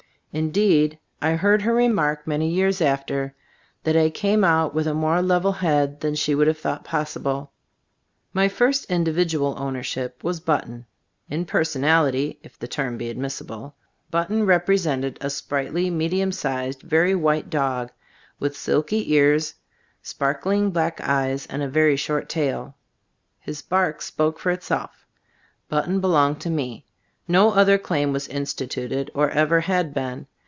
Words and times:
Indeed, 0.33 0.97
I 1.21 1.31
heard 1.33 1.63
her 1.63 1.73
remark 1.73 2.25
many 2.25 2.47
years 2.49 2.79
after, 2.79 3.35
that 3.83 3.97
I 3.97 4.09
came 4.09 4.45
out 4.45 4.73
with 4.73 4.87
a 4.87 4.93
more 4.93 5.21
level 5.21 5.51
head 5.51 5.99
than 5.99 6.15
she 6.15 6.33
would 6.33 6.47
have 6.47 6.57
thought 6.57 6.85
possible. 6.85 7.51
My 8.31 8.47
first 8.47 8.85
individual 8.89 9.55
ownership 9.57 10.23
was 10.23 10.39
"Button." 10.39 10.85
In 11.29 11.43
personality 11.43 12.39
(if 12.43 12.57
the 12.57 12.69
term 12.69 12.97
be 12.97 13.09
admissible), 13.09 13.75
Button 14.09 14.45
represented 14.45 15.17
a 15.19 15.29
sprightly, 15.29 15.89
medium 15.89 16.31
sized, 16.31 16.81
very 16.81 17.13
white 17.13 17.49
dog, 17.49 17.91
with 18.39 18.55
silky 18.55 19.11
ears, 19.11 19.55
sparkling 20.01 20.69
black 20.69 20.95
24 20.95 20.95
Gbe 20.95 21.03
Store 21.03 21.03
of 21.03 21.03
As 21.03 21.17
Cbtl&boofc 21.17 21.29
eyes 21.29 21.47
and 21.47 21.61
a 21.61 21.67
very 21.67 21.95
short 21.97 22.29
tail. 22.29 22.75
His 23.41 23.61
bark 23.61 24.01
spoke 24.01 24.39
for 24.39 24.51
itself. 24.51 25.05
Button 25.67 25.99
belonged 25.99 26.39
to 26.39 26.49
me. 26.49 26.85
No 27.27 27.51
other 27.53 27.77
claim 27.77 28.11
was 28.11 28.27
instituted, 28.27 29.09
or 29.13 29.29
ever 29.29 29.61
had 29.61 29.93
been. 29.93 30.25